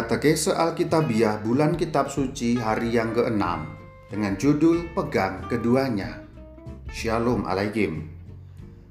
[0.00, 3.44] Katekese Alkitabiah Bulan Kitab Suci hari yang ke-6
[4.08, 6.24] dengan judul Pegang Keduanya.
[6.88, 8.08] Shalom Alaikum.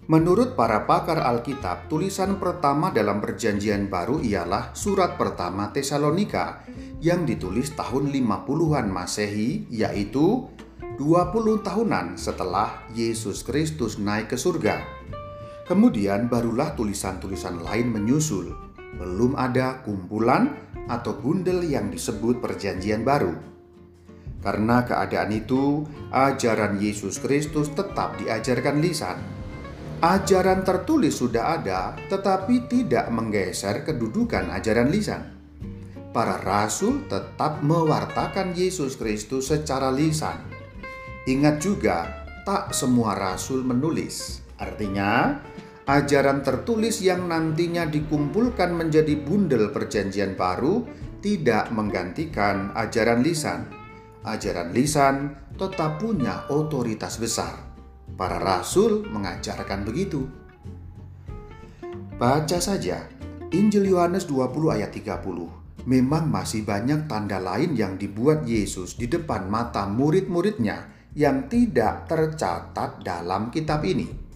[0.06, 6.62] Menurut para pakar Alkitab, tulisan pertama dalam perjanjian baru ialah surat pertama Tesalonika
[7.02, 10.46] yang ditulis tahun 50-an Masehi, yaitu
[11.02, 14.86] 20 tahunan setelah Yesus Kristus naik ke surga.
[15.66, 18.70] Kemudian barulah tulisan-tulisan lain menyusul.
[18.90, 23.36] Belum ada kumpulan atau bundel yang disebut Perjanjian Baru.
[24.40, 25.84] Karena keadaan itu,
[26.16, 29.20] ajaran Yesus Kristus tetap diajarkan lisan.
[30.00, 35.36] Ajaran tertulis sudah ada, tetapi tidak menggeser kedudukan ajaran lisan.
[36.16, 40.40] Para rasul tetap mewartakan Yesus Kristus secara lisan.
[41.28, 42.08] Ingat juga,
[42.48, 44.40] tak semua rasul menulis.
[44.56, 45.36] Artinya,
[45.90, 50.86] ajaran tertulis yang nantinya dikumpulkan menjadi bundel perjanjian baru
[51.18, 53.66] tidak menggantikan ajaran lisan.
[54.22, 57.58] Ajaran lisan tetap punya otoritas besar.
[58.14, 60.30] Para rasul mengajarkan begitu.
[62.22, 63.10] Baca saja
[63.50, 65.90] Injil Yohanes 20 ayat 30.
[65.90, 70.86] Memang masih banyak tanda lain yang dibuat Yesus di depan mata murid-muridnya
[71.18, 74.29] yang tidak tercatat dalam kitab ini.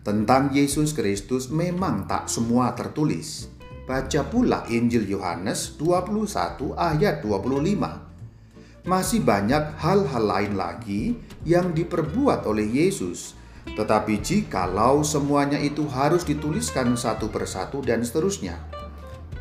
[0.00, 3.52] Tentang Yesus Kristus memang tak semua tertulis.
[3.84, 8.88] Baca pula Injil Yohanes 21 ayat 25.
[8.88, 13.36] Masih banyak hal-hal lain lagi yang diperbuat oleh Yesus.
[13.76, 18.56] Tetapi jikalau semuanya itu harus dituliskan satu persatu dan seterusnya.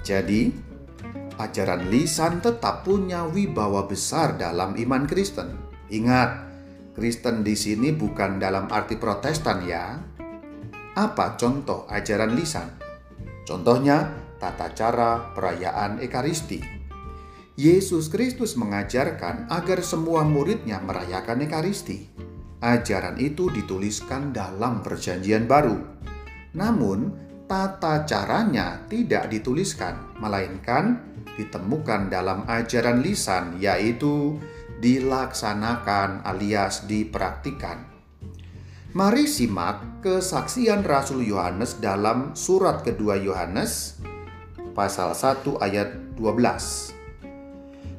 [0.03, 0.51] Jadi,
[1.39, 5.55] ajaran lisan tetap punya wibawa besar dalam iman Kristen.
[5.87, 6.51] Ingat,
[6.99, 10.18] Kristen di sini bukan dalam arti Protestan ya,
[10.99, 12.75] apa contoh ajaran lisan?
[13.47, 16.59] Contohnya, tata cara perayaan Ekaristi.
[17.55, 22.11] Yesus Kristus mengajarkan agar semua muridnya merayakan Ekaristi.
[22.59, 25.79] Ajaran itu dituliskan dalam Perjanjian Baru.
[26.51, 27.15] Namun,
[27.47, 30.99] tata caranya tidak dituliskan, melainkan
[31.39, 34.35] ditemukan dalam ajaran lisan, yaitu
[34.83, 37.98] dilaksanakan alias dipraktikan.
[38.89, 44.01] Mari simak kesaksian Rasul Yohanes dalam surat kedua Yohanes
[44.73, 46.97] pasal 1 ayat 12.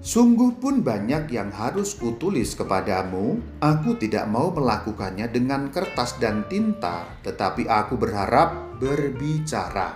[0.03, 7.07] Sungguh pun banyak yang harus kutulis kepadamu, aku tidak mau melakukannya dengan kertas dan tinta,
[7.23, 9.95] tetapi aku berharap berbicara.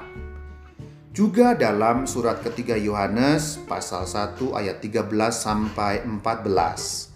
[1.10, 7.13] Juga dalam surat ketiga Yohanes pasal 1 ayat 13 sampai 14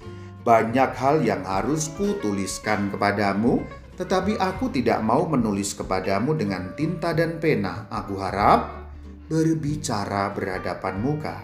[0.48, 3.60] banyak hal yang harus kutuliskan kepadamu,
[4.00, 7.84] tetapi aku tidak mau menulis kepadamu dengan tinta dan pena.
[7.92, 8.72] Aku harap
[9.28, 11.36] berbicara berhadapan muka.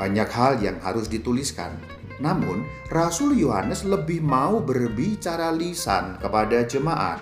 [0.00, 1.76] Banyak hal yang harus dituliskan,
[2.24, 7.20] namun Rasul Yohanes lebih mau berbicara lisan kepada jemaat.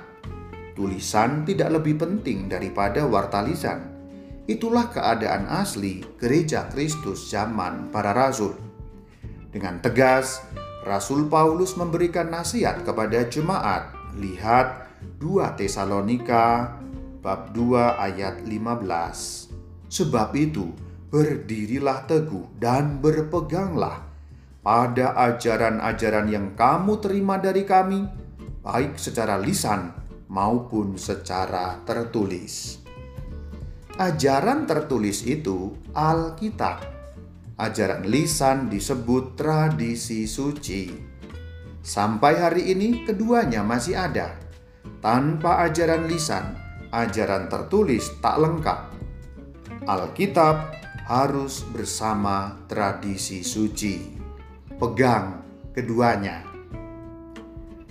[0.79, 3.83] Tulisan tidak lebih penting daripada warta lisan.
[4.47, 8.55] Itulah keadaan asli gereja Kristus zaman para rasul.
[9.49, 10.45] Dengan tegas,
[10.89, 13.93] Rasul Paulus memberikan nasihat kepada jemaat.
[14.17, 14.89] Lihat
[15.21, 16.81] 2 Tesalonika
[17.21, 19.93] bab 2 ayat 15.
[19.93, 20.73] Sebab itu,
[21.13, 24.01] berdirilah teguh dan berpeganglah
[24.65, 28.09] pada ajaran-ajaran yang kamu terima dari kami,
[28.65, 29.93] baik secara lisan
[30.33, 32.81] maupun secara tertulis.
[34.01, 36.98] Ajaran tertulis itu Alkitab
[37.59, 40.95] ajaran lisan disebut tradisi suci.
[41.83, 44.39] Sampai hari ini keduanya masih ada.
[45.03, 46.55] Tanpa ajaran lisan,
[46.95, 48.79] ajaran tertulis tak lengkap.
[49.85, 50.75] Alkitab
[51.11, 54.17] harus bersama tradisi suci.
[54.79, 55.43] Pegang
[55.75, 56.47] keduanya.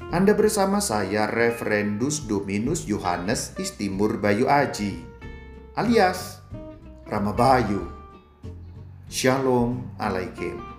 [0.07, 5.03] Anda bersama saya Referendus Dominus Yohanes Istimur Bayu Aji
[5.77, 6.41] alias
[7.05, 7.85] Rama Bayu
[9.09, 10.76] Shalom Alaikum.